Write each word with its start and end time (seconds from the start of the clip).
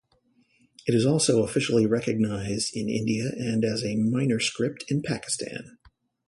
It 0.87 0.95
is 0.95 1.05
also 1.05 1.43
officially 1.43 1.85
recognized 1.85 2.75
in 2.75 2.89
India 2.89 3.29
and 3.37 3.63
as 3.63 3.83
a 3.85 3.97
minor 3.97 4.39
script 4.39 4.83
in 4.89 5.03
Pakistan. 5.03 5.77